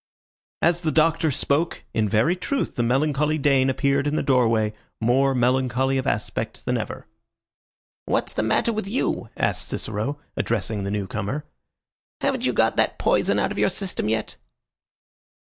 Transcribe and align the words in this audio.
As 0.63 0.81
the 0.81 0.91
Doctor 0.91 1.29
spoke, 1.29 1.83
in 1.93 2.09
very 2.09 2.35
truth 2.35 2.73
the 2.73 2.81
melancholy 2.81 3.37
Dane 3.37 3.69
appeared 3.69 4.07
in 4.07 4.15
the 4.15 4.23
doorway, 4.23 4.73
more 4.99 5.35
melancholy 5.35 5.99
of 5.99 6.07
aspect 6.07 6.65
than 6.65 6.75
ever. 6.75 7.05
"What's 8.05 8.33
the 8.33 8.41
matter 8.41 8.73
with 8.73 8.87
you?" 8.87 9.29
asked 9.37 9.67
Cicero, 9.67 10.19
addressing 10.35 10.85
the 10.85 10.89
new 10.89 11.05
comer. 11.05 11.45
"Haven't 12.19 12.47
you 12.47 12.51
got 12.51 12.77
that 12.77 12.97
poison 12.97 13.37
out 13.37 13.51
of 13.51 13.59
your 13.59 13.69
system 13.69 14.09
yet?" 14.09 14.37